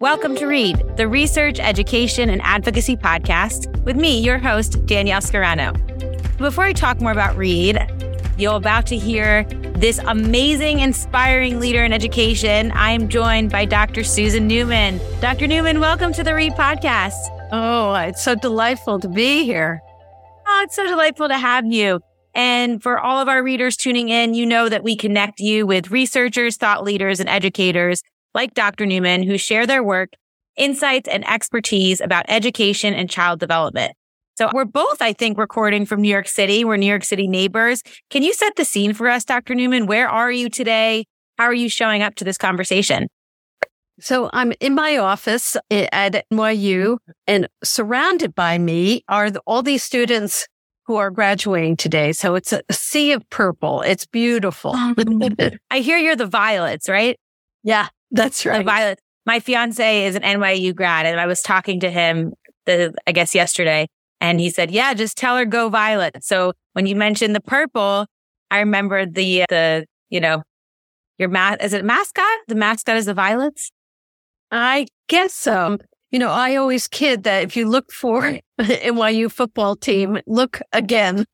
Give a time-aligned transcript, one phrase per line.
[0.00, 5.74] Welcome to Read, the research, education, and advocacy podcast with me, your host, Danielle Scorrano.
[6.38, 7.84] Before I talk more about Read,
[8.38, 9.42] you're about to hear
[9.74, 12.70] this amazing, inspiring leader in education.
[12.70, 14.04] I am joined by Dr.
[14.04, 15.00] Susan Neuman.
[15.20, 15.46] Dr.
[15.46, 17.18] Neuman, welcome to the Read podcast.
[17.50, 19.80] Oh, it's so delightful to be here.
[20.46, 21.98] Oh, it's so delightful to have you.
[22.36, 25.90] And for all of our readers tuning in, you know that we connect you with
[25.90, 28.00] researchers, thought leaders, and educators
[28.34, 28.84] like Dr.
[28.84, 30.10] Neuman who share their work,
[30.56, 33.92] insights, and expertise about education and child development.
[34.36, 36.64] So we're both, I think, recording from New York City.
[36.64, 37.82] We're New York City neighbors.
[38.08, 39.54] Can you set the scene for us, Dr.
[39.54, 39.88] Neuman?
[39.88, 41.06] Where are you today?
[41.38, 43.08] How are you showing up to this conversation?
[44.00, 50.46] So I'm in my office at NYU and surrounded by me are all these students
[50.86, 52.12] who are graduating today.
[52.12, 53.82] So it's a sea of purple.
[53.82, 54.72] It's beautiful.
[54.74, 54.94] Oh,
[55.70, 57.18] I hear you're the violets, right?
[57.62, 58.58] Yeah, that's right.
[58.58, 59.02] The violets.
[59.26, 62.32] My fiance is an NYU grad and I was talking to him
[62.66, 63.88] the, I guess yesterday
[64.20, 66.24] and he said, yeah, just tell her go violet.
[66.24, 68.06] So when you mentioned the purple,
[68.50, 70.42] I remember the, uh, the, you know,
[71.18, 72.24] your ma- is it mascot?
[72.46, 73.70] The mascot is the violets?
[74.50, 75.78] I guess so.
[76.10, 81.26] You know, I always kid that if you look for NYU football team, look again.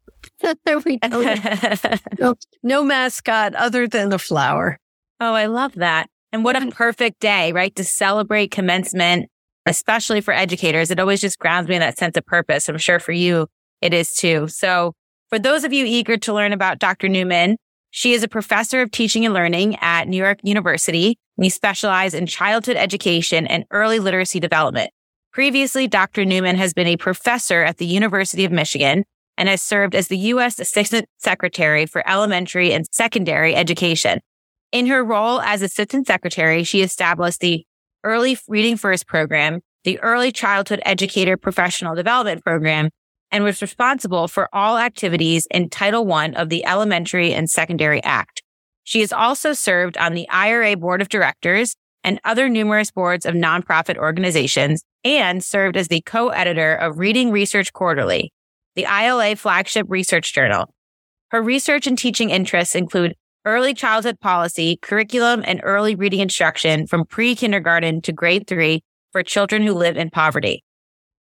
[0.85, 0.99] we
[2.19, 4.79] no, no mascot other than the flower.
[5.21, 6.09] Oh, I love that.
[6.35, 6.71] And what a mm-hmm.
[6.71, 7.73] perfect day, right?
[7.77, 9.31] To celebrate commencement
[9.67, 10.91] especially for educators.
[10.91, 12.69] It always just grounds me in that sense of purpose.
[12.69, 13.47] I'm sure for you,
[13.81, 14.49] it is too.
[14.49, 14.93] So
[15.31, 17.09] for those of you eager to learn about Dr.
[17.09, 17.55] Neuman,
[17.91, 21.17] she is a professor of teaching and learning at New York University.
[21.37, 24.91] We specialize in childhood education and early literacy development.
[25.33, 26.25] Previously, Dr.
[26.25, 29.05] Neuman has been a professor at the University of Michigan
[29.39, 30.59] and has served as the U.S.
[30.59, 34.21] Assistant Secretary for Elementary and Secondary Education.
[34.75, 37.65] In her role as Assistant Secretary, she established the
[38.03, 42.91] Early Reading First program, the Early Childhood Educator Professional Development Program,
[43.31, 48.43] and was responsible for all activities in Title I of the Elementary and Secondary Act.
[48.83, 53.37] She has also served on the IRA Board of Directors and other numerous boards of
[53.37, 58.33] nonprofit organizations and served as the co-editor of Reading Research Quarterly,
[58.75, 60.75] the ILA flagship research journal.
[61.31, 67.05] Her research and teaching interests include early childhood policy, curriculum, and early reading instruction from
[67.05, 68.83] pre-kindergarten to grade three
[69.13, 70.63] for children who live in poverty.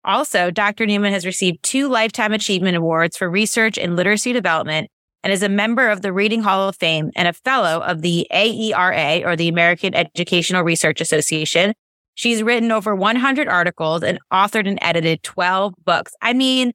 [0.04, 0.86] Also, Dr.
[0.86, 4.90] Neuman has received two Lifetime Achievement Awards for research in literacy development
[5.24, 8.28] and is a member of the Reading Hall of Fame and a fellow of the
[8.32, 11.74] AERA or the American Educational Research Association.
[12.16, 16.14] She's written over 100 articles and authored and edited 12 books.
[16.22, 16.72] I mean,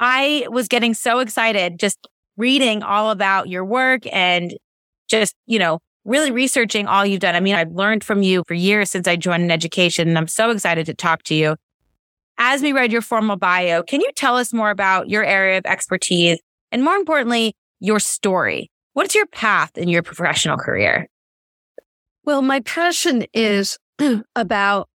[0.00, 4.54] I was getting so excited just reading all about your work and
[5.12, 7.36] just, you know, really researching all you've done.
[7.36, 10.26] I mean, I've learned from you for years since I joined in education, and I'm
[10.26, 11.56] so excited to talk to you.
[12.38, 15.66] As we read your formal bio, can you tell us more about your area of
[15.66, 16.40] expertise
[16.72, 18.70] and more importantly, your story?
[18.94, 21.06] What's your path in your professional career?
[22.24, 23.78] Well, my passion is
[24.34, 24.88] about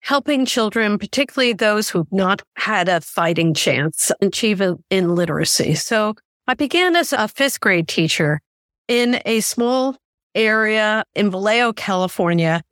[0.00, 5.74] helping children, particularly those who've not had a fighting chance, achieve in literacy.
[5.74, 6.14] So
[6.46, 8.40] I began as a fifth grade teacher
[8.88, 9.96] in a small
[10.34, 12.62] area in Vallejo, California.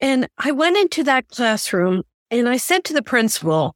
[0.00, 3.74] And I went into that classroom and I said to the principal,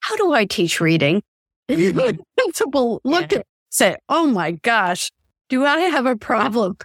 [0.00, 1.22] how do I teach reading?
[1.68, 5.10] And the principal looked at me and said, Oh my gosh,
[5.48, 6.76] do I have a problem?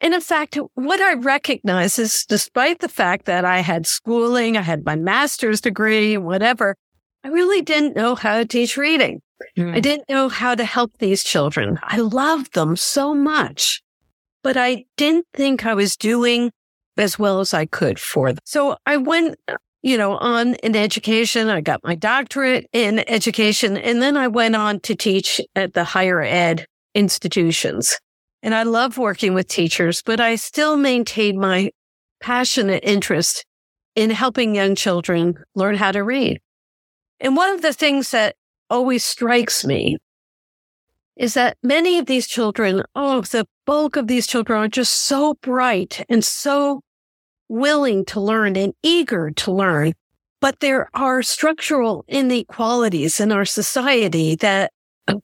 [0.00, 4.62] And in fact, what I recognize is despite the fact that I had schooling, I
[4.62, 6.76] had my master's degree, whatever,
[7.24, 9.20] I really didn't know how to teach reading.
[9.56, 9.74] Mm.
[9.74, 11.78] I didn't know how to help these children.
[11.82, 13.82] I loved them so much,
[14.42, 16.50] but I didn't think I was doing
[16.96, 18.38] as well as I could for them.
[18.44, 19.38] So I went,
[19.82, 21.48] you know, on in education.
[21.48, 25.84] I got my doctorate in education and then I went on to teach at the
[25.84, 27.98] higher ed institutions.
[28.42, 31.70] And I love working with teachers, but I still maintain my
[32.20, 33.44] passionate interest
[33.94, 36.40] in helping young children learn how to read.
[37.18, 38.34] And one of the things that
[38.70, 39.98] always strikes me
[41.16, 45.34] is that many of these children, oh, the bulk of these children are just so
[45.42, 46.80] bright and so
[47.48, 49.92] willing to learn and eager to learn.
[50.40, 54.72] But there are structural inequalities in our society that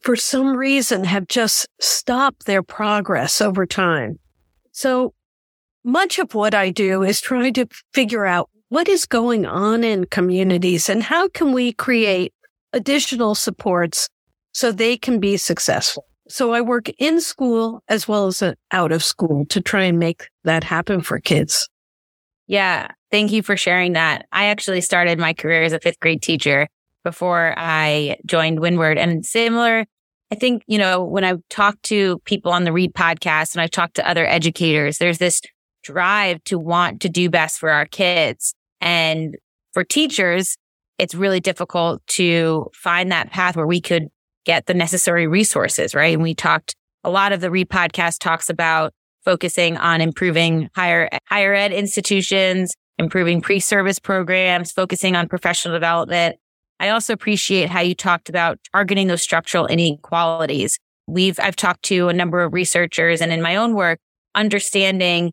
[0.03, 4.19] for some reason have just stopped their progress over time.
[4.73, 5.15] So
[5.83, 10.05] much of what I do is trying to figure out what is going on in
[10.07, 12.35] communities and how can we create
[12.73, 14.09] additional supports
[14.53, 16.05] so they can be successful.
[16.29, 19.99] So I work in school as well as uh, out of school to try and
[19.99, 21.69] make that happen for kids.
[22.47, 22.89] Yeah.
[23.11, 24.27] Thank you for sharing that.
[24.33, 26.69] I actually started my career as a fifth grade teacher
[27.05, 29.85] before I joined Windward and similar.
[30.33, 33.69] I think, you know, when I talk to people on the Read podcast and I
[33.69, 35.41] talk to other educators, there's this
[35.85, 38.53] drive to want to do best for our kids.
[38.81, 39.37] And
[39.73, 40.57] for teachers,
[40.99, 44.09] it's really difficult to find that path where we could
[44.45, 46.15] get the necessary resources, right?
[46.15, 48.93] And we talked a lot of the Read podcast talks about
[49.25, 56.37] focusing on improving higher, higher ed institutions, improving pre-service programs, focusing on professional development.
[56.79, 60.79] I also appreciate how you talked about targeting those structural inequalities.
[61.07, 63.99] We've, I've talked to a number of researchers and in my own work,
[64.35, 65.33] understanding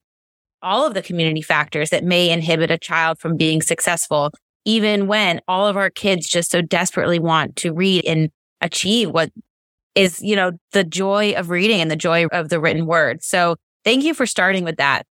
[0.61, 4.31] all of the community factors that may inhibit a child from being successful,
[4.65, 8.29] even when all of our kids just so desperately want to read and
[8.61, 9.31] achieve what
[9.95, 13.23] is, you know, the joy of reading and the joy of the written word.
[13.23, 15.05] So thank you for starting with that.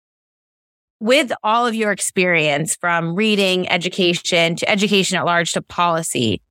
[1.00, 6.42] With all of your experience from reading, education to education at large to policy,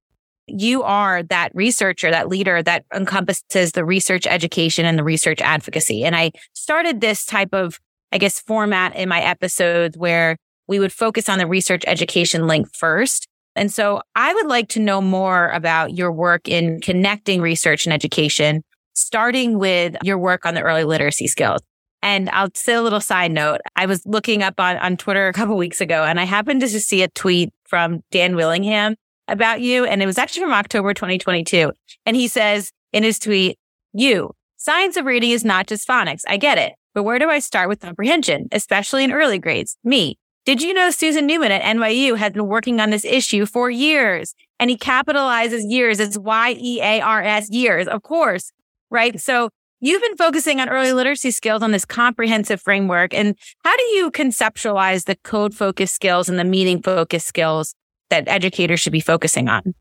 [0.48, 6.04] you are that researcher, that leader that encompasses the research education and the research advocacy.
[6.04, 7.80] And I started this type of
[8.12, 10.38] I guess, format in my episodes where
[10.70, 13.28] we would focus on the research education link first.
[13.56, 17.92] And so I would like to know more about your work in connecting research and
[17.92, 18.64] education,
[18.94, 21.60] starting with your work on the early literacy skills.
[22.02, 23.60] And I'll say a little side note.
[23.76, 26.68] I was looking up on, on Twitter a couple weeks ago and I happened to
[26.68, 28.96] just see a tweet from Dan Willingham
[29.28, 29.86] about you.
[29.86, 31.74] And it was actually from October 2022.
[32.06, 33.58] And he says in his tweet,
[33.92, 36.22] you, science of reading is not just phonics.
[36.28, 36.74] I get it.
[36.94, 39.76] But where do I start with comprehension, especially in early grades?
[39.84, 40.18] Me.
[40.50, 44.34] Did you know Susan Neuman at NYU has been working on this issue for years?
[44.60, 46.00] And he capitalizes years.
[46.00, 48.52] It's Y-E-A-R-S years, of course,
[48.90, 49.22] right?
[49.22, 53.14] So you've been focusing on early literacy skills on this comprehensive framework.
[53.14, 57.76] And how do you conceptualize the code focused skills and the meaning focused skills
[58.10, 59.76] that educators should be focusing on?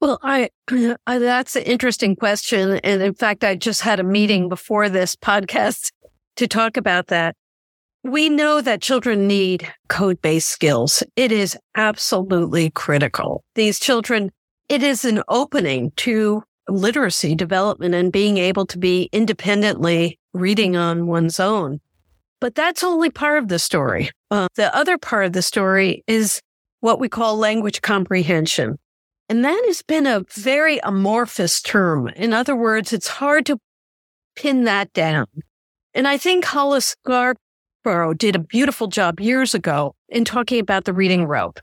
[0.00, 0.48] Well, I,
[1.06, 2.80] I, that's an interesting question.
[2.82, 5.92] And in fact, I just had a meeting before this podcast
[6.34, 7.36] to talk about that.
[8.04, 11.02] We know that children need code based skills.
[11.16, 13.42] It is absolutely critical.
[13.54, 14.30] These children,
[14.68, 21.06] it is an opening to literacy development and being able to be independently reading on
[21.06, 21.80] one's own.
[22.42, 24.10] But that's only part of the story.
[24.30, 26.42] Uh, the other part of the story is
[26.80, 28.78] what we call language comprehension.
[29.30, 32.08] And that has been a very amorphous term.
[32.08, 33.56] In other words, it's hard to
[34.36, 35.26] pin that down.
[35.94, 36.96] And I think Hollis
[37.84, 41.60] Scarborough did a beautiful job years ago in talking about the reading rope.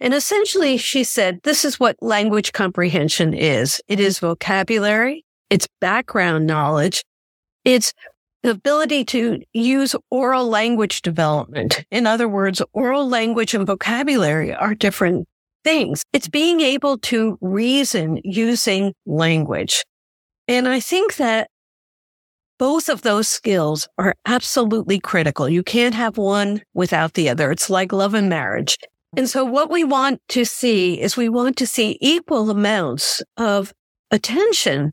[0.00, 3.82] And essentially, she said, this is what language comprehension is.
[3.86, 5.26] It is vocabulary.
[5.50, 7.04] It's background knowledge.
[7.66, 7.92] It's
[8.42, 11.84] the ability to use oral language development.
[11.90, 15.28] In other words, oral language and vocabulary are different
[15.64, 16.02] things.
[16.14, 19.84] It's being able to reason using language.
[20.46, 21.50] And I think that
[22.58, 25.48] both of those skills are absolutely critical.
[25.48, 27.50] You can't have one without the other.
[27.50, 28.76] It's like love and marriage.
[29.16, 33.72] And so what we want to see is we want to see equal amounts of
[34.10, 34.92] attention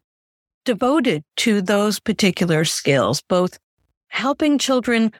[0.63, 3.57] devoted to those particular skills, both
[4.07, 5.11] helping children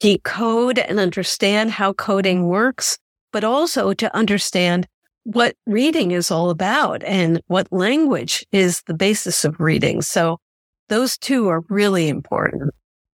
[0.00, 2.98] decode and understand how coding works,
[3.32, 4.86] but also to understand
[5.24, 10.02] what reading is all about and what language is the basis of reading.
[10.02, 10.38] So
[10.88, 12.72] those two are really important.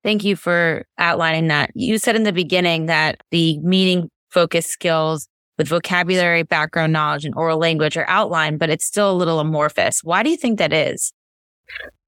[0.03, 1.71] Thank you for outlining that.
[1.75, 7.35] You said in the beginning that the meaning focused skills with vocabulary, background knowledge, and
[7.35, 10.01] oral language are outlined, but it's still a little amorphous.
[10.03, 11.11] Why do you think that is?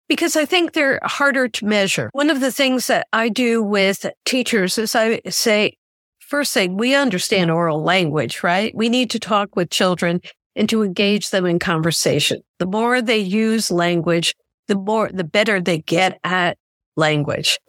[0.08, 2.10] Because I think they're harder to measure.
[2.14, 5.78] One of the things that I do with teachers is I say,
[6.20, 8.74] first thing, we understand oral language, right?
[8.76, 10.22] We need to talk with children
[10.56, 12.42] and to engage them in conversation.
[12.60, 14.34] The more they use language,
[14.70, 16.58] the more, the better they get at
[16.96, 17.60] language.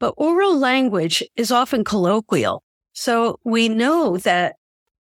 [0.00, 2.64] But oral language is often colloquial.
[2.92, 4.56] So we know that,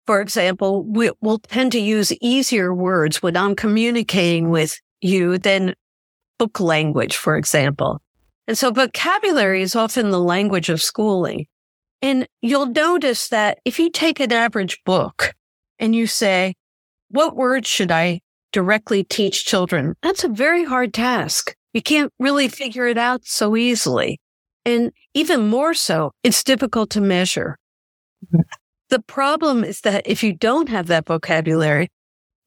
[0.05, 5.74] for example, we, will tend to use easier words when I'm communicating with you than
[6.38, 8.01] book language, for example.
[8.47, 11.47] And so vocabulary is often the language of schooling.
[12.01, 15.33] And you'll notice that if you take an average book
[15.79, 16.55] and you say,
[17.09, 18.19] what words should I
[18.55, 21.53] directly teach children, that's a very hard task.
[21.74, 24.17] You can't really figure it out so easily.
[24.63, 27.57] And even more so, it's difficult to measure.
[28.89, 31.89] The problem is that if you don't have that vocabulary,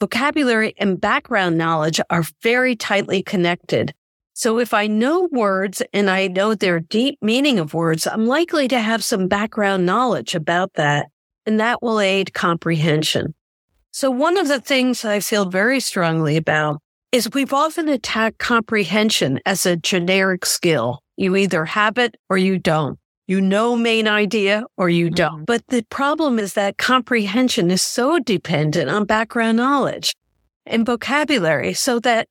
[0.01, 3.93] vocabulary and background knowledge are very tightly connected.
[4.33, 8.67] So if I know words and I know their deep meaning of words, I'm likely
[8.69, 11.09] to have some background knowledge about that.
[11.45, 13.35] and that will aid comprehension.
[13.91, 16.81] So one of the things I feel very strongly about
[17.11, 21.01] is we've often attacked comprehension as a generic skill.
[21.17, 22.99] You either have it or you don't.
[23.27, 25.33] You know main idea or you don't.
[25.33, 25.45] Mm-hmm.
[25.45, 30.15] But the problem is that comprehension is so dependent on background knowledge
[30.65, 32.29] and vocabulary so that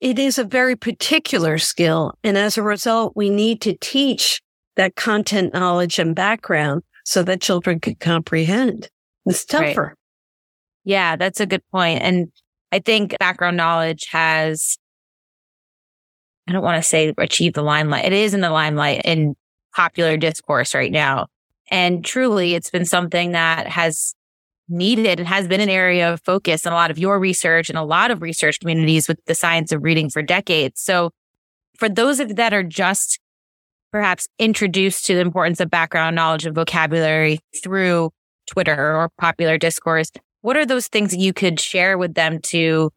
[0.00, 2.14] it is a very particular skill.
[2.22, 4.40] And as a result, we need to teach
[4.76, 8.88] that content knowledge and background so that children can comprehend.
[9.24, 9.82] It's tougher.
[9.82, 9.95] Right.
[10.86, 12.00] Yeah, that's a good point.
[12.00, 12.28] And
[12.70, 14.78] I think background knowledge has,
[16.48, 18.04] I don't want to say achieve the limelight.
[18.04, 19.34] It is in the limelight in
[19.74, 21.26] popular discourse right now.
[21.72, 24.14] And truly, it's been something that has
[24.68, 27.76] needed and has been an area of focus in a lot of your research and
[27.76, 30.80] a lot of research communities with the science of reading for decades.
[30.80, 31.10] So
[31.76, 33.18] for those of that are just
[33.90, 38.10] perhaps introduced to the importance of background knowledge and vocabulary through
[38.46, 40.12] Twitter or popular discourse,
[40.46, 42.92] what are those things that you could share with them to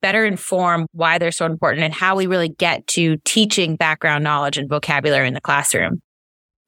[0.00, 4.56] better inform why they're so important and how we really get to teaching background knowledge
[4.56, 6.00] and vocabulary in the classroom?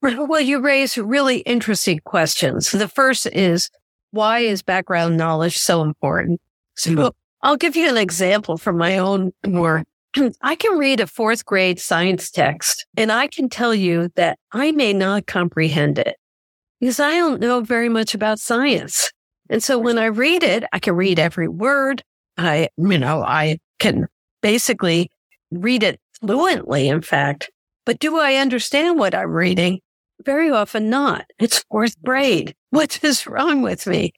[0.03, 2.71] Well, you raise really interesting questions.
[2.71, 3.71] The first is
[4.11, 6.39] why is background knowledge so important?
[6.77, 9.87] So I'll give you an example from my own work.
[10.43, 14.73] I can read a fourth grade science text and I can tell you that I
[14.73, 16.17] may not comprehend it
[16.79, 19.11] because I don't know very much about science.
[19.49, 22.03] And so when I read it, I can read every word.
[22.37, 24.07] I, you know, I can
[24.43, 25.11] basically
[25.51, 27.51] read it fluently, in fact.
[27.85, 29.81] But do I understand what I'm reading?
[30.25, 31.25] Very often not.
[31.39, 32.55] It's fourth grade.
[32.71, 34.13] What is wrong with me?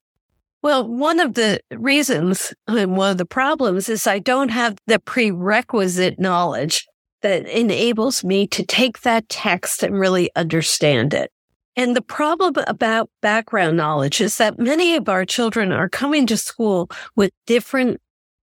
[0.63, 4.99] Well, one of the reasons and one of the problems is I don't have the
[4.99, 6.87] prerequisite knowledge
[7.23, 11.31] that enables me to take that text and really understand it.
[11.79, 16.37] And the problem about background knowledge is that many of our children are coming to
[16.37, 18.01] school with different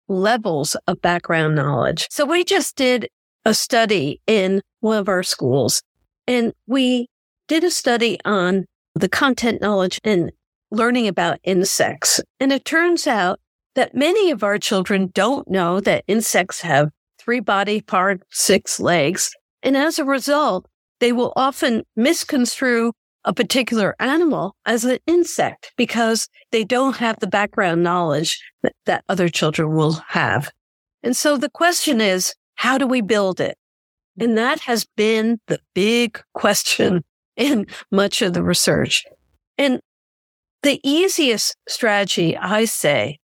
[0.07, 2.05] levels of background knowledge.
[2.11, 3.09] So we just did
[3.43, 5.81] a study in one of our schools
[6.27, 7.07] and we
[7.47, 10.31] did a study on the content knowledge and
[10.69, 12.21] learning about insects.
[12.39, 13.39] And it turns out
[13.73, 19.31] that many of our children don't know that insects have three body parts, six legs.
[19.63, 20.67] And as a result,
[20.99, 22.93] they will often misconstrue
[23.25, 29.03] a particular animal as an insect because they don't have the background knowledge that, that
[29.07, 30.51] other children will have.
[31.01, 33.57] And so the question is, how do we build it?
[34.19, 37.03] And that has been the big question
[37.35, 39.05] in much of the research.
[39.57, 39.79] And
[40.61, 43.19] the easiest strategy, I say,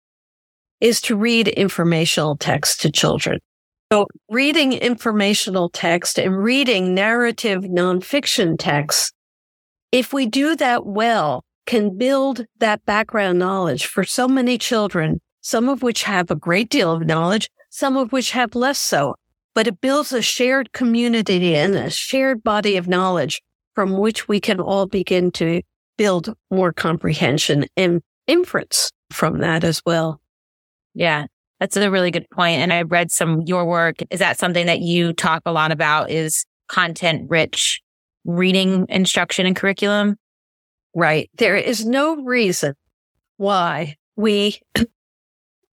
[0.80, 3.40] is to read informational text to children.
[3.92, 9.14] So reading informational text and reading narrative nonfiction text,
[9.92, 15.70] if we do that well, can build that background knowledge for so many children, some
[15.70, 19.16] of which have a great deal of knowledge, some of which have less so.
[19.54, 23.42] But it builds a shared community and a shared body of knowledge
[23.76, 25.62] from which we can all begin to
[25.98, 30.22] build more comprehension and inference from that as well.
[30.94, 31.26] Yeah,
[31.60, 32.60] that's a really good point.
[32.60, 33.98] And I read some your work.
[34.10, 37.82] Is that something that you talk a lot about is content rich
[38.28, 40.18] reading instruction and curriculum?
[40.94, 41.30] Right.
[41.38, 42.76] There is no reason
[43.38, 44.60] why we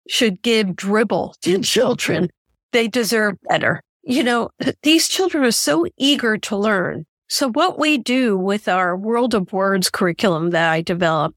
[0.09, 2.31] should give dribble to children.
[2.73, 3.83] They deserve better.
[4.03, 4.51] You know,
[4.83, 7.07] these children are so eager to learn.
[7.29, 11.37] So what we do with our World of Words curriculum that I developed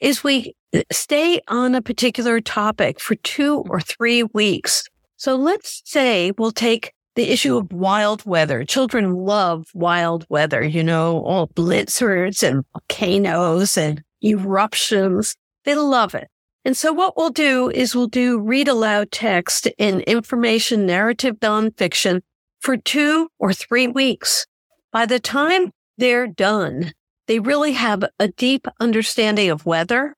[0.00, 4.84] is we uh, stay on a particular topic for two or three weeks.
[5.16, 8.64] So let's say we'll take the issue of wild weather.
[8.64, 15.34] Children love wild weather, you know, all blizzards and volcanoes and eruptions.
[15.64, 16.28] They love it.
[16.64, 22.20] And so what we'll do is we'll do read aloud text in information narrative nonfiction
[22.60, 24.46] for two or three weeks.
[24.92, 26.92] By the time they're done,
[27.26, 30.14] they really have a deep understanding of weather.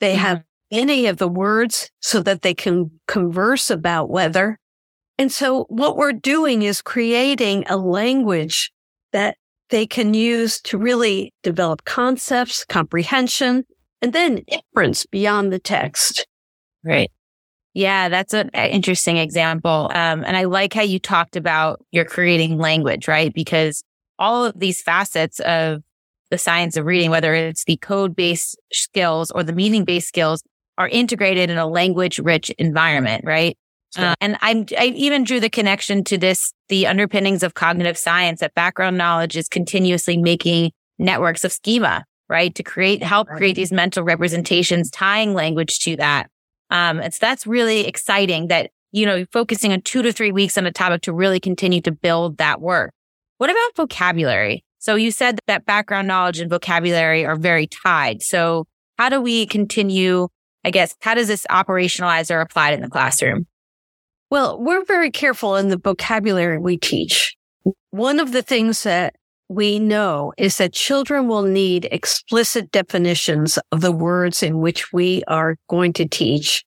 [0.00, 0.22] They mm-hmm.
[0.22, 4.58] have any of the words so that they can converse about weather.
[5.18, 8.70] And so what we're doing is creating a language
[9.12, 9.36] that
[9.70, 13.64] they can use to really develop concepts, comprehension,
[14.00, 16.26] and then inference beyond the text.
[16.84, 17.10] Right.
[17.74, 19.90] Yeah, that's an interesting example.
[19.94, 23.32] Um, and I like how you talked about you're creating language, right?
[23.32, 23.82] Because
[24.18, 25.82] all of these facets of
[26.30, 30.42] the science of reading, whether it's the code based skills or the meaning based skills
[30.76, 33.56] are integrated in a language rich environment, right?
[33.96, 38.40] Uh, and I'm, I even drew the connection to this, the underpinnings of cognitive science
[38.40, 42.54] that background knowledge is continuously making networks of schema, right?
[42.54, 46.28] To create, help create these mental representations, tying language to that.
[46.70, 50.66] Um, it's, that's really exciting that, you know, focusing on two to three weeks on
[50.66, 52.92] a topic to really continue to build that work.
[53.38, 54.64] What about vocabulary?
[54.78, 58.22] So you said that background knowledge and vocabulary are very tied.
[58.22, 58.66] So
[58.98, 60.28] how do we continue?
[60.64, 63.46] I guess, how does this operationalize or applied in the classroom?
[64.30, 67.34] Well, we're very careful in the vocabulary we teach.
[67.90, 69.14] One of the things that
[69.48, 75.22] we know is that children will need explicit definitions of the words in which we
[75.26, 76.64] are going to teach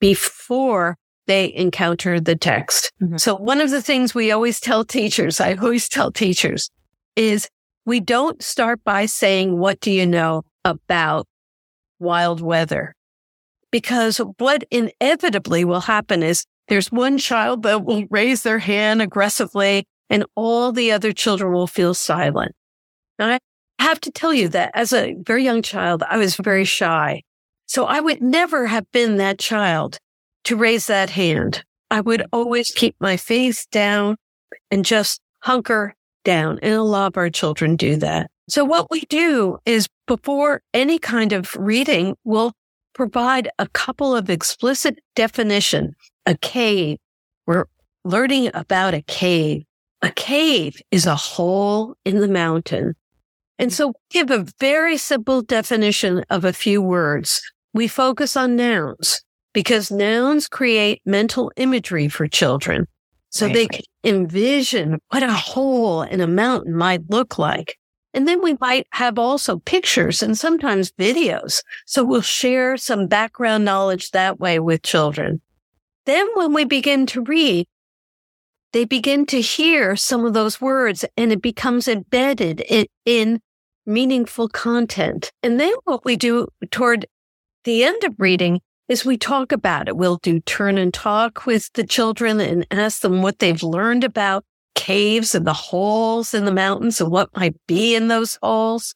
[0.00, 2.92] before they encounter the text.
[3.00, 3.16] Mm-hmm.
[3.16, 6.70] So one of the things we always tell teachers, I always tell teachers
[7.16, 7.48] is
[7.86, 11.26] we don't start by saying, what do you know about
[12.00, 12.94] wild weather?
[13.70, 19.86] Because what inevitably will happen is there's one child that will raise their hand aggressively
[20.10, 22.54] and all the other children will feel silent.
[23.18, 23.38] Now, I
[23.78, 27.22] have to tell you that as a very young child, I was very shy.
[27.66, 29.98] So I would never have been that child
[30.44, 31.64] to raise that hand.
[31.90, 34.16] I would always keep my face down
[34.70, 35.94] and just hunker
[36.24, 36.58] down.
[36.62, 38.30] And a lot of our children do that.
[38.48, 42.52] So what we do is before any kind of reading, we'll
[42.94, 45.94] provide a couple of explicit definition.
[46.26, 46.98] A cave.
[47.46, 47.66] We're
[48.04, 49.64] learning about a cave.
[50.02, 52.94] A cave is a hole in the mountain.
[53.58, 57.42] And so give a very simple definition of a few words.
[57.72, 62.86] We focus on nouns because nouns create mental imagery for children.
[63.30, 67.76] So right, they can envision what a hole in a mountain might look like.
[68.12, 71.62] And then we might have also pictures and sometimes videos.
[71.84, 75.40] So we'll share some background knowledge that way with children.
[76.06, 77.66] Then when we begin to read,
[78.72, 83.40] they begin to hear some of those words and it becomes embedded in, in
[83.86, 85.32] meaningful content.
[85.42, 87.06] And then what we do toward
[87.64, 89.96] the end of reading is we talk about it.
[89.96, 94.44] We'll do turn and talk with the children and ask them what they've learned about
[94.74, 98.94] caves and the holes in the mountains and what might be in those holes.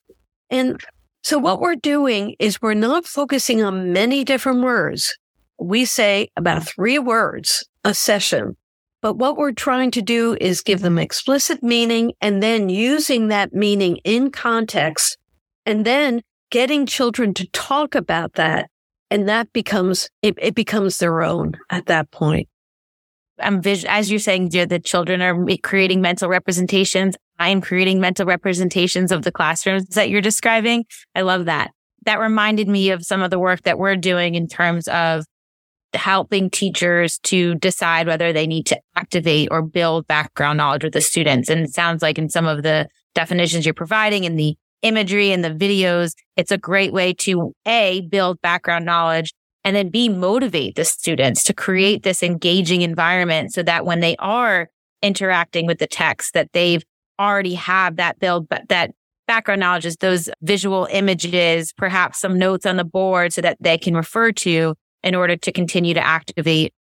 [0.50, 0.80] And
[1.22, 5.16] so what we're doing is we're not focusing on many different words.
[5.58, 8.56] We say about three words a session
[9.00, 13.52] but what we're trying to do is give them explicit meaning and then using that
[13.52, 15.16] meaning in context
[15.64, 18.70] and then getting children to talk about that.
[19.10, 22.48] And that becomes, it, it becomes their own at that point.
[23.40, 27.16] I'm as you're saying, dear, the children are creating mental representations.
[27.38, 30.86] I am creating mental representations of the classrooms that you're describing.
[31.14, 31.70] I love that.
[32.04, 35.24] That reminded me of some of the work that we're doing in terms of
[35.94, 41.00] helping teachers to decide whether they need to activate or build background knowledge with the
[41.00, 41.48] students.
[41.48, 45.42] And it sounds like in some of the definitions you're providing in the imagery and
[45.42, 49.32] the videos, it's a great way to A, build background knowledge
[49.64, 54.16] and then B, motivate the students to create this engaging environment so that when they
[54.16, 54.68] are
[55.02, 56.82] interacting with the text that they've
[57.18, 58.92] already have that build, but that
[59.26, 63.76] background knowledge is those visual images, perhaps some notes on the board so that they
[63.76, 66.72] can refer to in order to continue to activate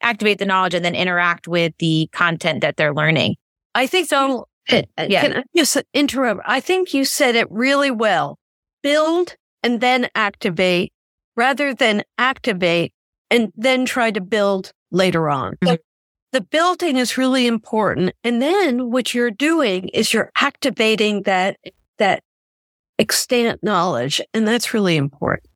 [0.00, 3.34] activate the knowledge and then interact with the content that they're learning.
[3.74, 4.46] I think so.
[4.70, 5.22] Uh, yeah.
[5.22, 6.40] Can I just interrupt?
[6.44, 8.38] I think you said it really well.
[8.82, 10.92] Build and then activate
[11.36, 12.92] rather than activate
[13.30, 15.54] and then try to build later on.
[15.54, 15.68] Mm-hmm.
[15.68, 15.76] So
[16.32, 18.12] the building is really important.
[18.22, 21.56] And then what you're doing is you're activating that,
[21.98, 22.22] that
[22.98, 24.20] extant knowledge.
[24.34, 25.50] And that's really important.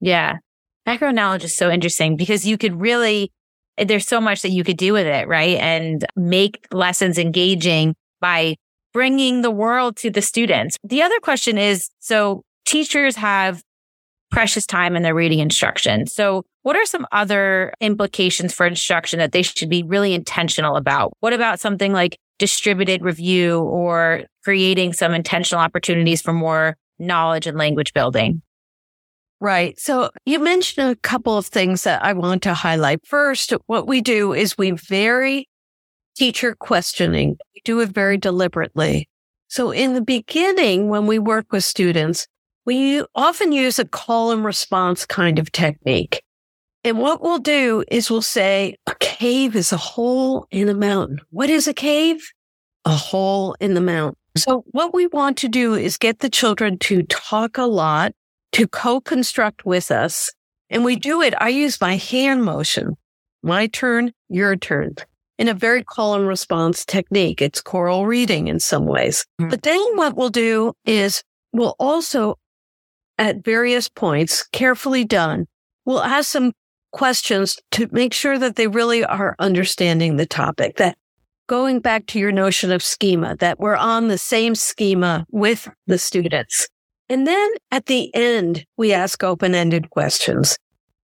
[0.00, 0.36] Yeah.
[0.84, 3.30] Background knowledge is so interesting because you could really,
[3.76, 5.56] there's so much that you could do with it, right?
[5.58, 8.56] And make lessons engaging by
[8.92, 10.76] bringing the world to the students.
[10.82, 13.62] The other question is, so teachers have
[14.30, 16.06] precious time in their reading instruction.
[16.06, 21.12] So what are some other implications for instruction that they should be really intentional about?
[21.20, 27.58] What about something like distributed review or creating some intentional opportunities for more knowledge and
[27.58, 28.42] language building?
[29.40, 29.80] Right.
[29.80, 33.06] So you mentioned a couple of things that I want to highlight.
[33.06, 35.48] First, what we do is we vary
[36.14, 37.38] teacher questioning.
[37.54, 39.08] We do it very deliberately.
[39.48, 42.26] So in the beginning, when we work with students,
[42.66, 46.22] we often use a call and response kind of technique.
[46.84, 51.20] And what we'll do is we'll say a cave is a hole in a mountain.
[51.30, 52.30] What is a cave?
[52.84, 54.16] A hole in the mountain.
[54.36, 58.12] So what we want to do is get the children to talk a lot
[58.52, 60.32] to co-construct with us.
[60.68, 61.34] And we do it.
[61.38, 62.96] I use my hand motion,
[63.42, 64.94] my turn, your turn
[65.38, 67.40] in a very call and response technique.
[67.40, 69.24] It's choral reading in some ways.
[69.40, 69.50] Mm-hmm.
[69.50, 72.38] But then what we'll do is we'll also
[73.16, 75.46] at various points, carefully done,
[75.84, 76.52] we'll ask some
[76.92, 80.96] questions to make sure that they really are understanding the topic, that
[81.46, 85.98] going back to your notion of schema, that we're on the same schema with the
[85.98, 86.68] students.
[87.10, 90.56] And then at the end, we ask open-ended questions.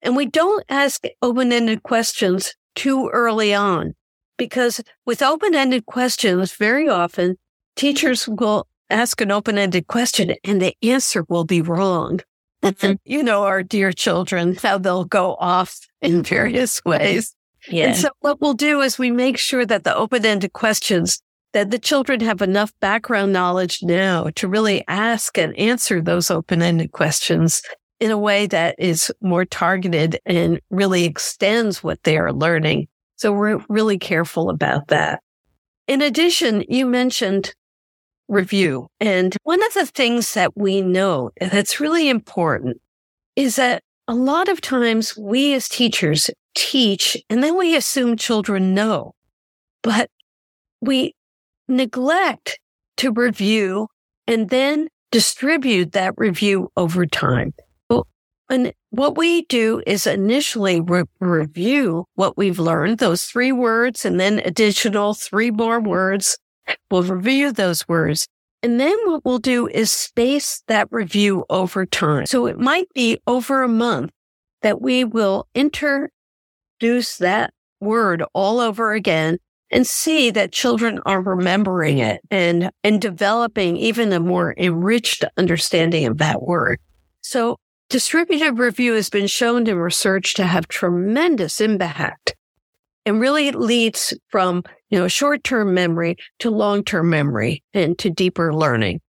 [0.02, 3.94] And we don't ask open-ended questions too early on
[4.36, 7.38] because with open-ended questions, very often
[7.76, 12.20] teachers will ask an open-ended question and the answer will be wrong.
[12.64, 12.94] Mm-hmm.
[13.06, 17.36] you know, our dear children, how they'll go off in various ways.
[17.68, 17.90] Yeah.
[17.90, 21.22] And so what we'll do is we make sure that the open-ended questions
[21.54, 26.92] that the children have enough background knowledge now to really ask and answer those open-ended
[26.92, 27.62] questions
[28.00, 32.88] in a way that is more targeted and really extends what they are learning.
[33.18, 35.22] So we're really careful about that.
[35.88, 37.54] In addition, you mentioned
[38.28, 38.88] review.
[39.00, 42.82] And one of the things that we know that's really important
[43.36, 48.74] is that a lot of times we as teachers teach and then we assume children
[48.74, 49.14] know,
[49.84, 50.10] but
[50.82, 51.14] we
[51.72, 52.60] neglect
[52.98, 53.88] to review
[54.28, 57.54] and then distribute that review over time.
[58.50, 64.20] And what we do is initially re- review what we've learned, those three words, and
[64.20, 66.38] then additional three more words
[66.90, 68.28] We'll review those words.
[68.64, 72.26] And then what we'll do is space that review over time.
[72.28, 74.12] So it might be over a month
[74.62, 76.10] that we will introduce
[77.20, 79.40] that word all over again
[79.72, 86.06] and see that children are remembering it and, and developing even a more enriched understanding
[86.06, 86.80] of that word.
[87.22, 87.58] So
[87.90, 92.36] distributed review has been shown in research to have tremendous impact
[93.06, 99.00] and really leads from, you know, short-term memory to long-term memory and to deeper learning.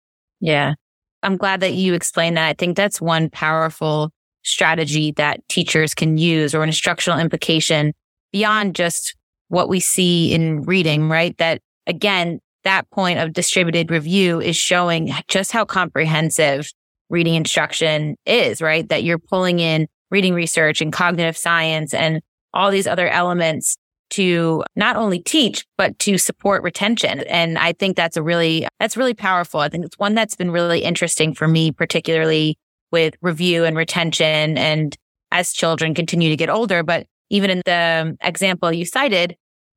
[0.41, 0.75] Yeah.
[1.23, 2.49] I'm glad that you explained that.
[2.49, 4.11] I think that's one powerful
[4.43, 7.93] strategy that teachers can use or an instructional implication
[8.33, 9.15] beyond just
[9.53, 11.37] what we see in reading, right?
[11.37, 16.71] That again, that point of distributed review is showing just how comprehensive
[17.11, 18.89] reading instruction is, right?
[18.89, 22.23] That you're pulling in reading research and cognitive science and
[22.55, 23.77] all these other elements
[24.09, 27.21] to not only teach, but to support retention.
[27.21, 29.61] And I think that's a really, that's really powerful.
[29.61, 32.57] I think it's one that's been really interesting for me, particularly
[32.91, 34.97] with review and retention and
[35.31, 36.83] as children continue to get older.
[36.83, 39.37] But even in the example you cited,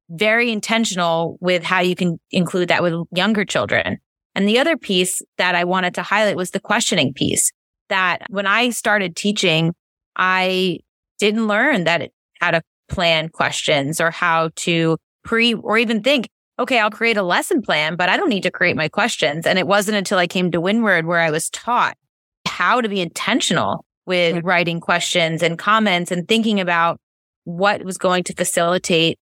[0.10, 3.98] very intentional with how you can include that with younger children.
[4.36, 7.52] And the other piece that I wanted to highlight was the questioning piece
[7.90, 9.74] that when I started teaching,
[10.16, 10.80] I
[11.20, 16.28] didn't learn that how to plan questions or how to pre or even think,
[16.60, 19.48] okay, I'll create a lesson plan, but I don't need to create my questions.
[19.48, 21.98] And it wasn't until I came to Windward where I was taught
[22.46, 27.00] how to be intentional with writing questions and comments and thinking about
[27.44, 29.18] what was going to facilitate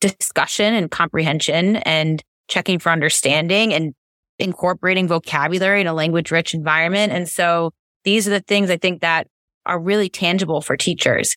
[0.00, 3.94] discussion and comprehension and checking for understanding and
[4.38, 7.12] incorporating vocabulary in a language rich environment.
[7.12, 7.72] And so
[8.04, 9.26] these are the things I think that
[9.66, 11.36] are really tangible for teachers.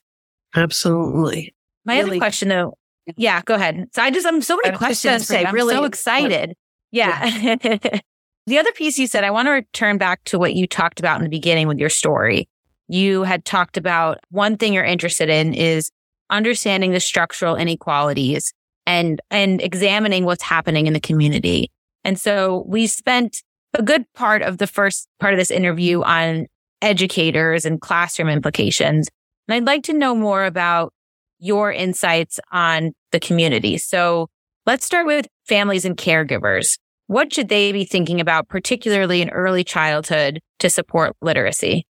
[0.55, 1.53] Absolutely.
[1.85, 2.11] My really.
[2.11, 2.77] other question though,
[3.17, 3.87] yeah, go ahead.
[3.93, 5.27] So I just, I'm so many questions.
[5.27, 6.53] Say, I'm really so excited.
[6.91, 7.25] Yeah.
[7.25, 7.55] yeah.
[8.45, 11.17] the other piece you said, I want to return back to what you talked about
[11.17, 12.47] in the beginning with your story.
[12.87, 15.89] You had talked about one thing you're interested in is
[16.31, 18.53] understanding the structural inequalities
[18.87, 21.69] and, and examining what's happening in the community.
[22.03, 26.47] And so we spent a good part of the first part of this interview on
[26.81, 29.07] educators and classroom implications.
[29.47, 30.93] And I'd like to know more about
[31.39, 33.77] your insights on the community.
[33.77, 34.27] So
[34.65, 36.77] let's start with families and caregivers.
[37.07, 41.85] What should they be thinking about, particularly in early childhood to support literacy?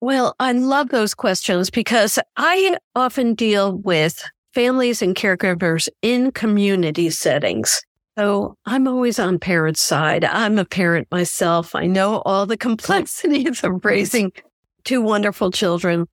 [0.00, 7.10] Well, I love those questions because I often deal with families and caregivers in community
[7.10, 7.82] settings.
[8.18, 10.24] So I'm always on parents' side.
[10.24, 11.74] I'm a parent myself.
[11.74, 14.32] I know all the complexities of raising
[14.84, 16.06] two wonderful children.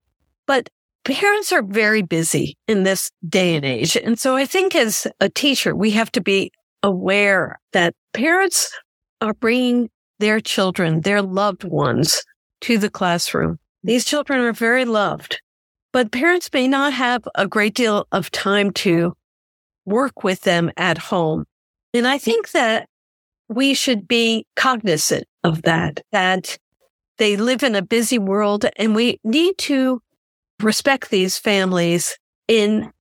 [0.46, 0.70] But
[1.06, 3.96] parents are very busy in this day and age.
[3.96, 6.52] And so I think as a teacher, we have to be
[6.84, 8.72] aware that parents
[9.22, 12.24] are bringing their children, their loved ones
[12.62, 13.60] to the classroom.
[13.84, 15.42] These children are very loved,
[15.94, 19.14] but parents may not have a great deal of time to
[19.86, 21.46] work with them at home.
[21.94, 22.88] And I think that
[23.50, 26.58] we should be cognizant of that, that
[27.18, 30.02] they live in a busy world and we need to
[30.62, 32.92] respect these families in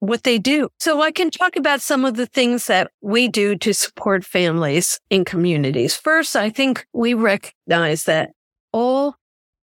[0.00, 0.68] what they do.
[0.78, 4.98] So I can talk about some of the things that we do to support families
[5.10, 5.94] in communities.
[5.94, 8.30] First, I think we recognize that
[8.72, 9.16] all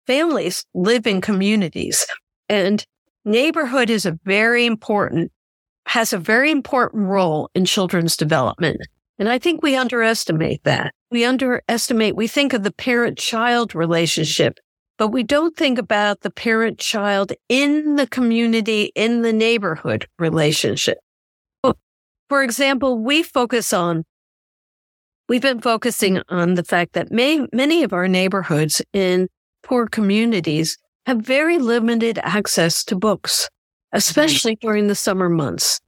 [0.08, 2.08] families live in communities
[2.50, 2.84] and
[3.26, 5.32] neighborhood is a very important,
[5.86, 8.80] has a very important role in children's development.
[9.20, 10.94] And I think we underestimate that.
[11.12, 14.58] We underestimate, we think of the parent child relationship,
[14.98, 20.98] but we don't think about the parent child in the community, in the neighborhood relationship.
[22.30, 24.04] For example, we focus on,
[25.30, 29.30] we've been focusing on the fact that may, many of our neighborhoods in
[29.68, 33.50] poor communities have very limited access to books,
[33.92, 34.68] especially mm-hmm.
[34.68, 35.82] during the summer months.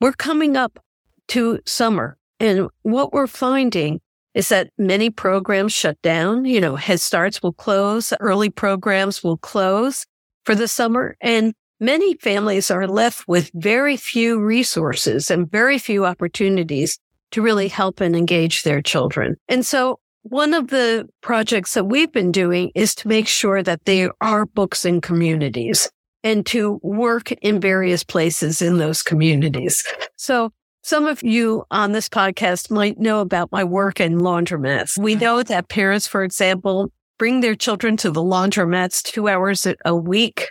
[0.00, 0.80] We're coming up
[1.28, 4.00] to summer and what we're finding
[4.34, 6.44] is that many programs shut down.
[6.44, 10.06] You know, Head Starts will close, early programs will close
[10.44, 16.04] for the summer and many families are left with very few resources and very few
[16.04, 16.98] opportunities
[17.30, 19.36] to really help and engage their children.
[19.48, 23.84] And so one of the projects that we've been doing is to make sure that
[23.84, 25.90] there are books in communities
[26.22, 29.82] and to work in various places in those communities.
[30.16, 30.52] So
[30.82, 34.98] some of you on this podcast might know about my work in laundromats.
[34.98, 39.96] We know that parents, for example, bring their children to the laundromats two hours a
[39.96, 40.48] week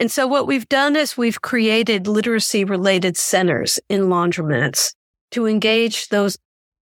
[0.00, 4.92] and so what we've done is we've created literacy related centers in laundromats
[5.30, 6.36] to engage those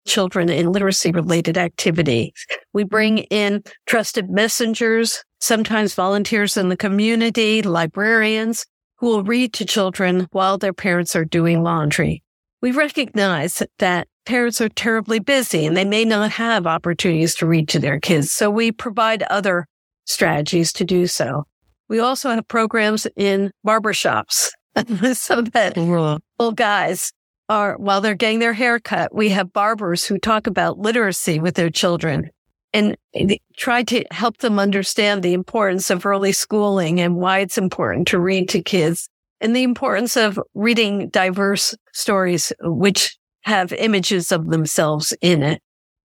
[0.06, 2.32] children in literacy related activities.
[2.72, 9.64] We bring in trusted messengers, sometimes volunteers in the community, librarians who will read to
[9.64, 12.22] children while their parents are doing laundry.
[12.60, 17.68] We recognize that parents are terribly busy and they may not have opportunities to read
[17.70, 18.30] to their kids.
[18.30, 19.66] So we provide other
[20.04, 21.44] strategies to do so.
[21.88, 24.50] We also have programs in barbershops
[25.14, 27.12] so that little guys
[27.52, 31.54] are, while they're getting their hair cut, we have barbers who talk about literacy with
[31.54, 32.30] their children
[32.72, 32.96] and
[33.56, 38.18] try to help them understand the importance of early schooling and why it's important to
[38.18, 39.06] read to kids
[39.42, 45.60] and the importance of reading diverse stories, which have images of themselves in it.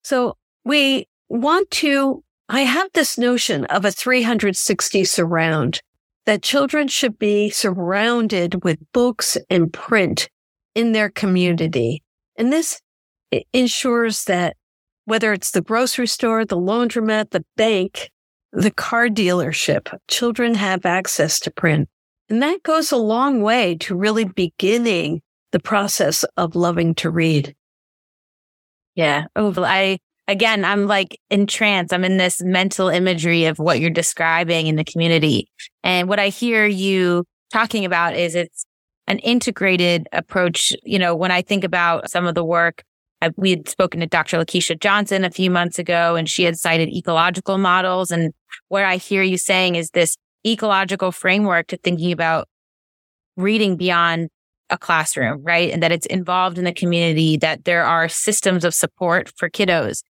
[0.03, 5.81] So we want to I have this notion of a 360 surround
[6.25, 10.29] that children should be surrounded with books and print
[10.75, 12.03] in their community.
[12.37, 12.81] And this
[13.51, 14.55] ensures that
[15.05, 18.09] whether it's the grocery store, the laundromat, the bank,
[18.51, 21.89] the car dealership, children have access to print.
[22.29, 27.55] And that goes a long way to really beginning the process of loving to read.
[28.95, 29.25] Yeah.
[29.35, 31.93] Oh, I again, I'm like entranced.
[31.93, 35.49] I'm in this mental imagery of what you're describing in the community.
[35.83, 38.65] And what I hear you talking about is it's
[39.07, 40.73] an integrated approach.
[40.83, 42.83] You know, when I think about some of the work,
[43.21, 44.37] I, we had spoken to Dr.
[44.37, 48.11] Lakeisha Johnson a few months ago, and she had cited ecological models.
[48.11, 48.33] And
[48.67, 52.47] what I hear you saying is this ecological framework to thinking about
[53.37, 54.29] reading beyond
[54.69, 55.71] a classroom, right?
[55.71, 60.03] And that it's involved in the community, that there are systems of support for kiddos.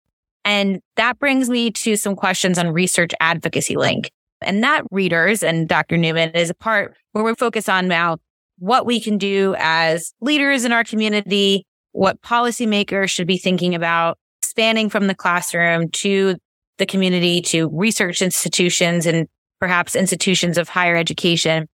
[0.44, 4.10] And that brings me to some questions on Research Advocacy Link.
[4.40, 5.96] And that readers and Dr.
[5.96, 8.16] Neuman is a part where we focus on now
[8.62, 14.18] what we can do as leaders in our community, what policymakers should be thinking about
[14.40, 16.36] spanning from the classroom to
[16.78, 19.26] the community to research institutions and
[19.58, 21.66] perhaps institutions of higher education.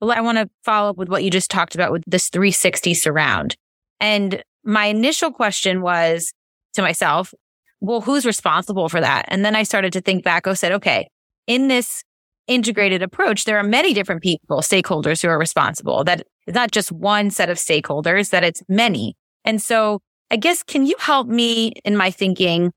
[0.00, 2.92] But I want to follow up with what you just talked about with this 360
[2.92, 3.56] surround.
[3.98, 6.30] And my initial question was
[6.74, 7.32] to myself,
[7.80, 9.24] well, who's responsible for that?
[9.28, 10.46] And then I started to think back.
[10.46, 11.08] I said, okay,
[11.46, 12.04] in this
[12.46, 16.04] integrated approach, there are many different people, stakeholders who are responsible.
[16.04, 19.16] That it's not just one set of stakeholders, that it's many.
[19.44, 22.72] And so I guess, can you help me in my thinking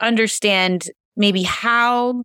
[0.00, 2.24] understand maybe how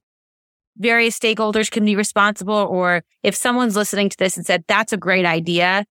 [0.77, 2.55] various stakeholders can be responsible?
[2.55, 5.85] Or if someone's listening to this and said, that's a great idea,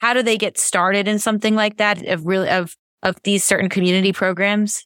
[0.00, 3.68] how do they get started in something like that of really, of, of these certain
[3.68, 4.84] community programs?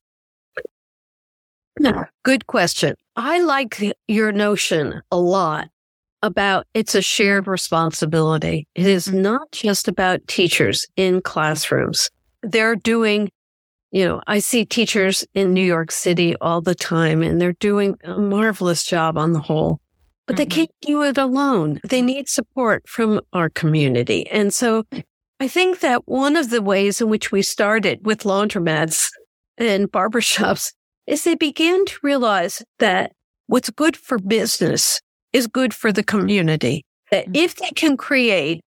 [2.23, 2.95] Good question.
[3.17, 5.69] I like your notion a lot
[6.27, 8.67] about it's a shared responsibility.
[8.75, 9.23] It is mm-hmm.
[9.23, 12.11] not just about teachers in classrooms.
[12.43, 13.31] They're doing,
[13.91, 17.97] you know, I see teachers in New York City all the time and they're doing
[18.05, 19.81] a marvelous job on the whole,
[20.27, 20.37] but mm-hmm.
[20.37, 21.81] they can't do it alone.
[21.89, 24.29] They need support from our community.
[24.29, 24.85] And so
[25.41, 29.11] I think that one of the ways in which we started with laundromats
[29.59, 30.73] and barbershops
[31.07, 33.13] is they began to realize that
[33.47, 35.01] what's good for business
[35.37, 36.85] is good for the community.
[37.11, 37.37] That mm-hmm.
[37.37, 38.63] if they can create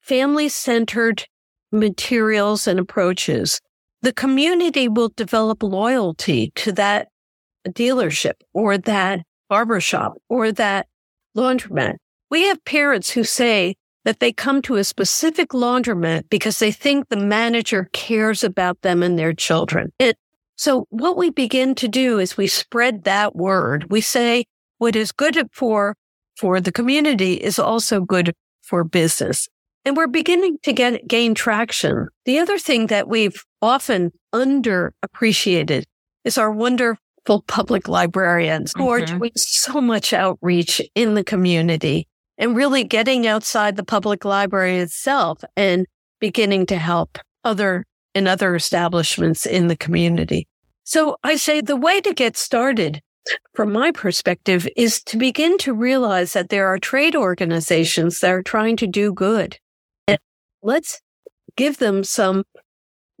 [0.00, 1.26] family centered
[1.72, 3.60] materials and approaches,
[4.02, 7.08] the community will develop loyalty to that
[7.68, 10.86] dealership or that barbershop or that
[11.36, 11.96] laundromat.
[12.30, 17.08] We have parents who say that they come to a specific laundromat because they think
[17.08, 19.92] the manager cares about them and their children.
[19.98, 20.16] It,
[20.54, 23.86] so what we begin to do is we spread that word.
[23.90, 24.44] We say
[24.78, 25.94] what is good for,
[26.36, 29.48] for the community is also good for business.
[29.84, 32.08] And we're beginning to get gain traction.
[32.24, 35.84] The other thing that we've often underappreciated
[36.24, 39.18] is our wonderful public librarians who are mm-hmm.
[39.18, 45.42] doing so much outreach in the community and really getting outside the public library itself
[45.56, 45.86] and
[46.20, 47.84] beginning to help other
[48.14, 50.48] and other establishments in the community.
[50.84, 53.00] So I say the way to get started
[53.54, 58.42] from my perspective is to begin to realize that there are trade organizations that are
[58.42, 59.58] trying to do good
[60.66, 61.00] let's
[61.56, 62.44] give them some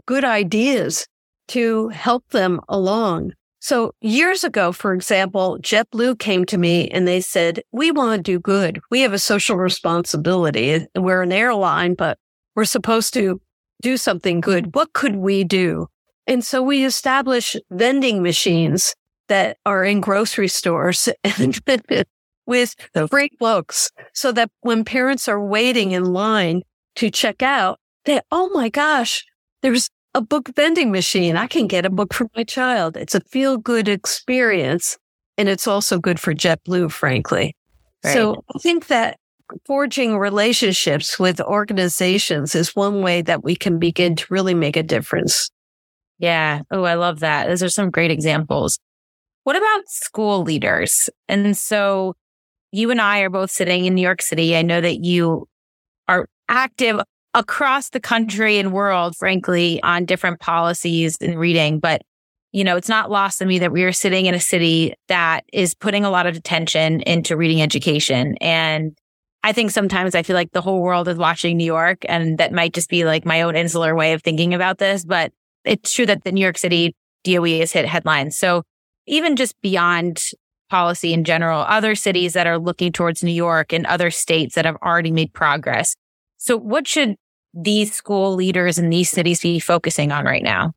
[0.04, 1.06] good ideas
[1.48, 3.32] to help them along.
[3.60, 8.22] So years ago, for example, JetBlue came to me and they said, we want to
[8.22, 8.80] do good.
[8.90, 10.86] We have a social responsibility.
[10.96, 12.18] We're an airline, but
[12.54, 13.40] we're supposed to
[13.80, 14.74] do something good.
[14.74, 15.86] What could we do?
[16.26, 18.94] And so we established vending machines
[19.28, 21.08] that are in grocery stores
[22.46, 22.74] with
[23.10, 26.62] free books so that when parents are waiting in line
[26.96, 29.24] to check out that, oh my gosh,
[29.62, 31.36] there's a book vending machine.
[31.36, 32.96] I can get a book for my child.
[32.96, 34.96] It's a feel good experience.
[35.36, 37.54] And it's also good for JetBlue, frankly.
[38.02, 38.14] Right.
[38.14, 39.18] So I think that
[39.66, 44.82] forging relationships with organizations is one way that we can begin to really make a
[44.82, 45.50] difference.
[46.18, 46.62] Yeah.
[46.70, 47.48] Oh, I love that.
[47.48, 48.78] Those are some great examples.
[49.46, 51.08] What about school leaders?
[51.28, 52.14] And so
[52.72, 54.56] you and I are both sitting in New York City.
[54.56, 55.46] I know that you
[56.08, 57.00] are active
[57.32, 61.78] across the country and world, frankly, on different policies and reading.
[61.78, 62.02] But,
[62.50, 65.44] you know, it's not lost on me that we are sitting in a city that
[65.52, 68.36] is putting a lot of attention into reading education.
[68.40, 68.98] And
[69.44, 72.52] I think sometimes I feel like the whole world is watching New York and that
[72.52, 75.04] might just be like my own insular way of thinking about this.
[75.04, 75.30] But
[75.64, 78.36] it's true that the New York City DOE has hit headlines.
[78.36, 78.64] So
[79.06, 80.20] even just beyond
[80.68, 84.64] policy in general, other cities that are looking towards New York and other states that
[84.64, 85.94] have already made progress
[86.36, 87.16] so what should
[87.54, 90.72] these school leaders in these cities be focusing on right now?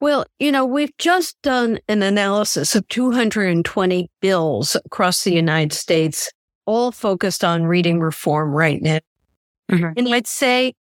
[0.00, 6.30] Well, you know, we've just done an analysis of 220 bills across the United States,
[6.66, 9.00] all focused on reading reform right now.
[9.70, 9.94] Mm-hmm.
[9.96, 10.74] And I'd say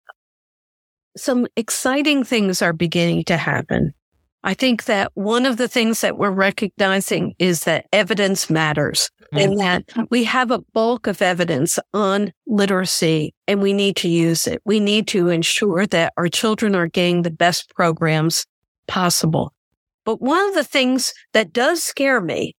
[1.16, 3.94] some exciting things are beginning to happen.
[4.48, 9.38] I think that one of the things that we're recognizing is that evidence matters mm-hmm.
[9.40, 14.48] and that we have a bulk of evidence on literacy and we need to use
[14.48, 14.62] it.
[14.64, 18.46] We need to ensure that our children are getting the best programs
[18.88, 19.52] possible.
[20.06, 22.56] But one of the things that does scare me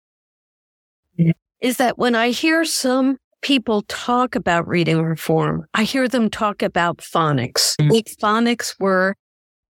[1.19, 1.31] mm-hmm.
[1.63, 6.63] is that when I hear some people talk about reading reform, I hear them talk
[6.63, 7.77] about phonics.
[7.81, 8.23] Mm-hmm.
[8.23, 9.15] Phonics were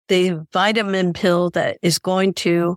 [0.09, 2.77] the vitamin pill that is going to,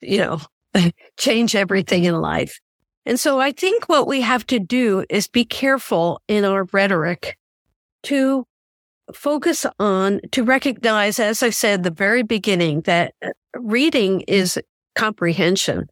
[0.00, 0.40] you know,
[1.16, 2.60] change everything in life.
[3.04, 7.38] And so I think what we have to do is be careful in our rhetoric
[8.04, 8.44] to
[9.14, 13.14] focus on, to recognize, as I said the very beginning, that
[13.54, 14.58] reading is
[14.96, 15.86] comprehension.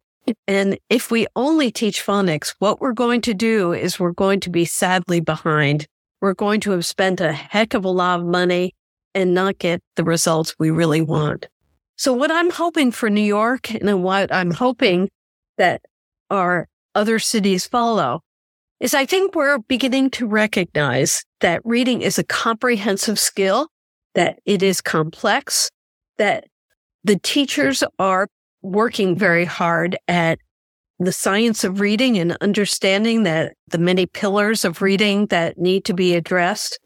[0.48, 4.50] And if we only teach phonics, what we're going to do is we're going to
[4.50, 5.86] be sadly behind.
[6.20, 8.74] We're going to have spent a heck of a lot of money
[9.14, 11.48] and not get the results we really want.
[11.96, 15.08] So what I'm hoping for New York and what I'm hoping
[15.58, 15.82] that
[16.30, 18.20] our other cities follow
[18.80, 23.68] is I think we're beginning to recognize that reading is a comprehensive skill,
[24.14, 25.70] that it is complex,
[26.18, 26.44] that
[27.04, 28.28] the teachers are
[28.62, 30.38] working very hard at
[30.98, 35.94] the science of reading and understanding that the many pillars of reading that need to
[35.94, 36.78] be addressed.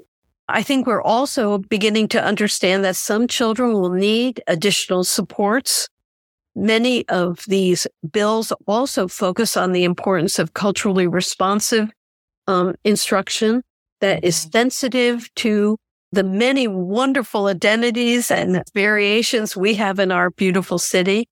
[0.49, 5.89] I think we're also beginning to understand that some children will need additional supports.
[6.57, 11.91] Many of these bills also focus on the importance of culturally responsive
[12.47, 13.63] um, instruction
[14.01, 14.51] that is mm-hmm.
[14.53, 15.77] sensitive to
[16.13, 21.29] the many wonderful identities and variations we have in our beautiful city.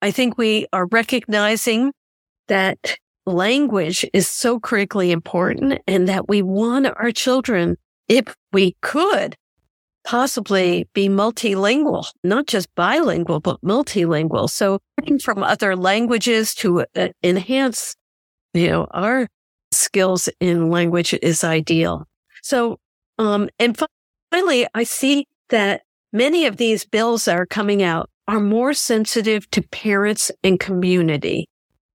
[0.00, 1.92] I think we are recognizing
[2.46, 2.96] that
[3.26, 7.76] language is so critically important and that we want our children
[8.08, 9.36] if we could
[10.04, 14.50] possibly be multilingual, not just bilingual, but multilingual.
[14.50, 14.80] So
[15.22, 17.94] from other languages to uh, enhance,
[18.52, 19.28] you know, our
[19.70, 22.06] skills in language is ideal.
[22.42, 22.78] So,
[23.18, 23.80] um, and
[24.30, 25.82] finally, I see that
[26.12, 31.48] many of these bills that are coming out are more sensitive to parents and community.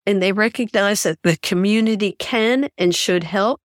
[0.05, 3.61] and they recognize that the community can and should help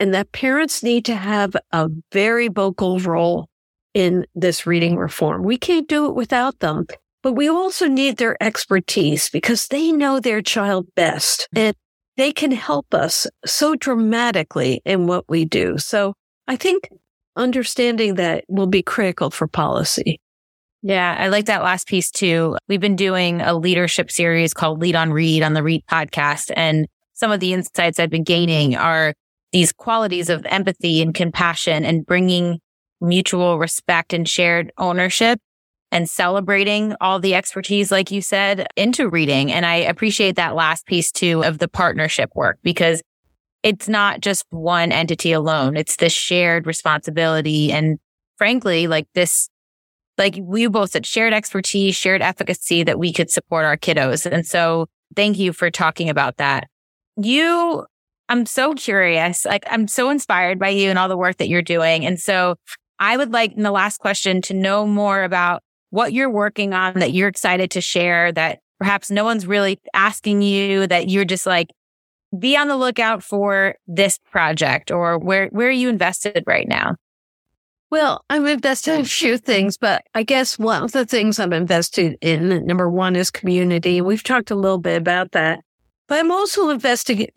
[0.00, 3.48] and that parents need to have a very vocal role
[3.94, 5.42] in this reading reform.
[5.42, 6.86] We can't do it without them,
[7.22, 11.74] but we also need their expertise because they know their child best and
[12.16, 15.78] they can help us so dramatically in what we do.
[15.78, 16.14] So
[16.46, 16.88] I think
[17.36, 20.20] understanding that will be critical for policy.
[20.82, 22.56] Yeah, I like that last piece too.
[22.68, 26.52] We've been doing a leadership series called Lead on Read on the Read podcast.
[26.56, 29.14] And some of the insights I've been gaining are
[29.52, 32.60] these qualities of empathy and compassion and bringing
[33.00, 35.40] mutual respect and shared ownership
[35.90, 39.50] and celebrating all the expertise, like you said, into reading.
[39.50, 43.02] And I appreciate that last piece too of the partnership work because
[43.62, 45.76] it's not just one entity alone.
[45.76, 47.72] It's this shared responsibility.
[47.72, 47.98] And
[48.36, 49.48] frankly, like this,
[50.16, 54.30] like we both said, shared expertise, shared efficacy that we could support our kiddos.
[54.30, 54.86] And so
[55.16, 56.68] thank you for talking about that.
[57.16, 57.86] You,
[58.28, 59.44] I'm so curious.
[59.44, 62.04] Like I'm so inspired by you and all the work that you're doing.
[62.04, 62.56] And so
[62.98, 66.94] I would like in the last question to know more about what you're working on
[66.94, 71.46] that you're excited to share that perhaps no one's really asking you that you're just
[71.46, 71.68] like,
[72.38, 76.96] be on the lookout for this project or where, where are you invested right now?
[77.90, 81.54] Well, I'm invested in a few things, but I guess one of the things I'm
[81.54, 84.02] invested in, number one is community.
[84.02, 85.60] We've talked a little bit about that,
[86.08, 87.30] but I'm also invested,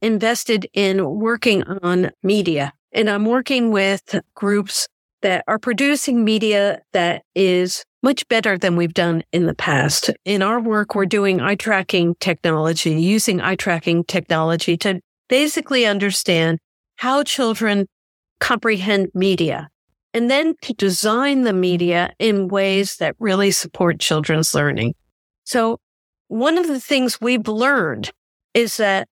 [0.00, 4.88] invested in working on media and I'm working with groups
[5.22, 10.10] that are producing media that is much better than we've done in the past.
[10.24, 16.58] In our work, we're doing eye tracking technology, using eye tracking technology to basically understand
[16.96, 17.86] how children
[18.40, 19.68] comprehend media
[20.12, 24.94] and then to design the media in ways that really support children's learning.
[25.44, 25.78] So
[26.32, 28.10] one of the things we've learned
[28.54, 29.06] is that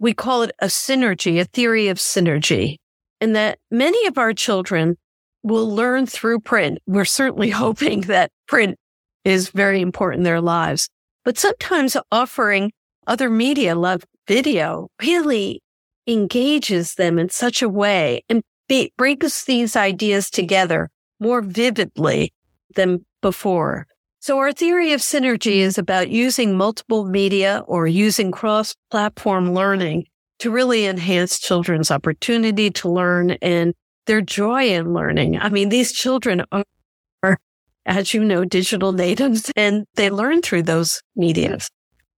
[0.00, 2.78] we call it a synergy, a theory of synergy,
[3.20, 4.96] and that many of our children
[5.44, 6.80] will learn through print.
[6.84, 8.76] We're certainly hoping that print
[9.24, 10.88] is very important in their lives,
[11.24, 12.72] but sometimes offering
[13.06, 15.62] other media like video really
[16.08, 22.32] engages them in such a way and be, brings these ideas together more vividly
[22.74, 23.86] than before.
[24.24, 30.06] So our theory of synergy is about using multiple media or using cross platform learning
[30.38, 33.74] to really enhance children's opportunity to learn and
[34.06, 35.38] their joy in learning.
[35.38, 37.38] I mean, these children are,
[37.84, 41.68] as you know, digital natives and they learn through those mediums.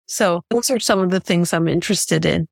[0.06, 2.46] So those are some of the things I'm interested in.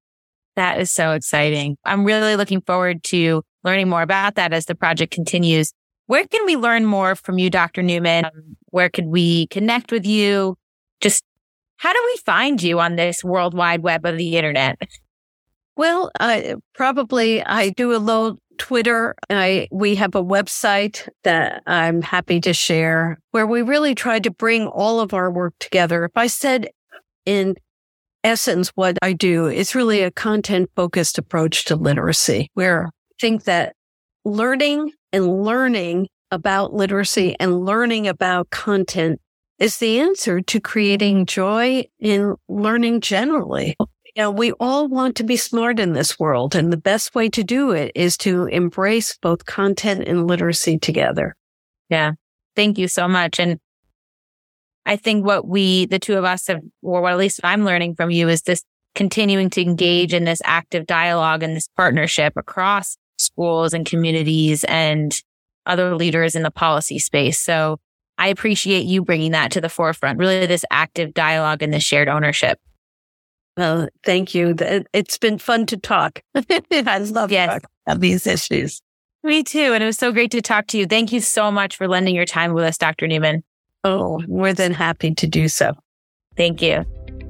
[0.57, 1.77] That is so exciting.
[1.85, 5.73] I'm really looking forward to learning more about that as the project continues.
[6.07, 7.83] Where can we learn more from you, Dr.
[7.83, 8.25] Neuman?
[8.27, 10.57] Um, where could we connect with you?
[11.01, 11.25] Just
[11.77, 14.81] how do we find you on this worldwide web of the internet?
[15.77, 19.15] Well, I probably I do a little Twitter.
[19.29, 24.31] I, we have a website that I'm happy to share where we really try to
[24.31, 26.05] bring all of our work together.
[26.05, 26.69] If I said
[27.27, 27.55] in
[28.23, 32.91] essence, what I do it's really a content focused approach to literacy where I
[33.21, 33.75] think that
[34.25, 39.21] learning and learning about literacy and learning about content
[39.59, 43.77] is the answer to creating joy in learning generally
[44.15, 46.55] you know, we all want to be smart in this world.
[46.55, 51.35] And the best way to do it is to embrace both content and literacy together.
[51.89, 52.13] Yeah.
[52.55, 53.41] Thank you so much.
[53.41, 53.59] And
[54.87, 57.97] I think what we, the two of us have, or what at least I'm learning
[57.97, 58.63] from you is this
[58.95, 65.21] continuing to engage in this active dialogue and this partnership across schools and communities and
[65.67, 67.41] other leaders in the policy space.
[67.41, 67.79] So
[68.19, 72.09] I appreciate you bringing that to the forefront, really this active dialogue and this shared
[72.09, 72.59] ownership.
[73.57, 74.55] Well, thank you.
[74.93, 76.21] It's been fun to talk.
[76.35, 77.49] I love yes.
[77.49, 78.81] talking about these issues.
[79.23, 79.73] Me too.
[79.73, 80.87] And it was so great to talk to you.
[80.87, 83.07] Thank you so much for lending your time with us, Dr.
[83.07, 83.43] Neuman.
[83.85, 85.73] Oh, more than happy to do so.
[86.37, 86.85] Thank you.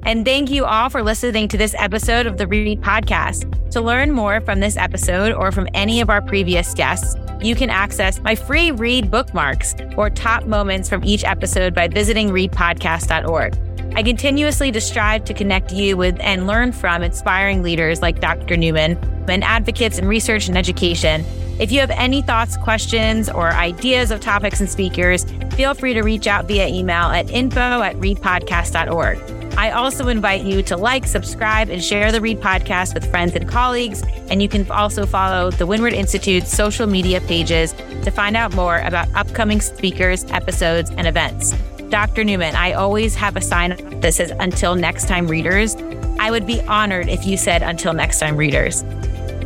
[0.05, 3.51] And thank you all for listening to this episode of the Read Podcast.
[3.71, 7.71] To learn more from this episode or from any of our previous guests, you can
[7.71, 13.57] access my free Read bookmarks or top moments from each episode by visiting readpodcast.org.
[13.95, 18.55] I continuously strive to connect you with and learn from inspiring leaders like Dr.
[18.55, 21.25] Neuman and advocates in research and education.
[21.59, 26.03] If you have any thoughts, questions, or ideas of topics and speakers, feel free to
[26.03, 29.44] reach out via email at info at readpodcast.org.
[29.57, 33.47] I also invite you to like, subscribe, and share the Read Podcast with friends and
[33.47, 34.03] colleagues.
[34.29, 38.79] And you can also follow the Windward Institute's social media pages to find out more
[38.79, 41.53] about upcoming speakers, episodes, and events.
[41.89, 42.23] Dr.
[42.23, 45.75] Neuman, I always have a sign that says, until next time, readers.
[46.19, 48.81] I would be honored if you said until next time, readers.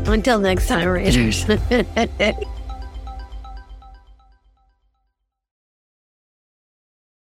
[0.06, 1.46] Until next time, readers.